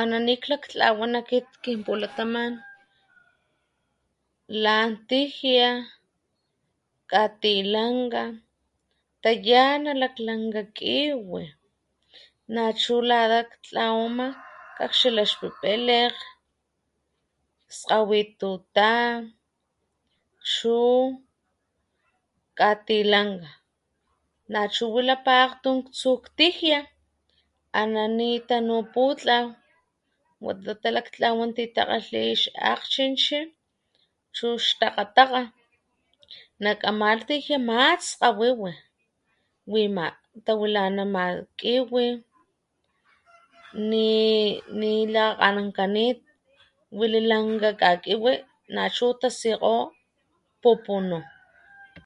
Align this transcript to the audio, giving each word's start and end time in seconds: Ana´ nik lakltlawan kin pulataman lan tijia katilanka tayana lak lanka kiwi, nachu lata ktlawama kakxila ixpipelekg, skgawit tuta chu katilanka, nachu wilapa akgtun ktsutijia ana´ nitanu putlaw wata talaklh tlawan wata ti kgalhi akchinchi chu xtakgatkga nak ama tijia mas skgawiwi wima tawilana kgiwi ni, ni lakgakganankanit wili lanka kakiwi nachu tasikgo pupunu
Ana´ 0.00 0.16
nik 0.26 0.42
lakltlawan 0.50 1.14
kin 1.64 1.78
pulataman 1.86 2.52
lan 4.64 4.88
tijia 5.08 5.70
katilanka 7.10 8.24
tayana 9.22 9.92
lak 10.00 10.14
lanka 10.26 10.62
kiwi, 10.78 11.44
nachu 12.54 12.96
lata 13.10 13.40
ktlawama 13.52 14.26
kakxila 14.78 15.22
ixpipelekg, 15.28 16.16
skgawit 17.76 18.28
tuta 18.40 18.94
chu 20.54 20.76
katilanka, 22.58 23.48
nachu 24.52 24.84
wilapa 24.94 25.32
akgtun 25.44 25.76
ktsutijia 25.86 26.80
ana´ 27.80 28.02
nitanu 28.18 28.74
putlaw 28.94 29.46
wata 30.44 30.72
talaklh 30.82 31.10
tlawan 31.14 31.50
wata 31.50 31.56
ti 31.56 31.64
kgalhi 31.74 32.22
akchinchi 32.72 33.38
chu 34.36 34.46
xtakgatkga 34.66 35.42
nak 36.62 36.78
ama 36.90 37.08
tijia 37.28 37.58
mas 37.68 38.00
skgawiwi 38.10 38.72
wima 39.72 40.06
tawilana 40.46 41.02
kgiwi 41.56 42.06
ni, 43.88 44.06
ni 44.80 44.90
lakgakganankanit 45.14 46.18
wili 46.98 47.20
lanka 47.30 47.70
kakiwi 47.82 48.32
nachu 48.74 49.06
tasikgo 49.20 49.76
pupunu 50.62 51.18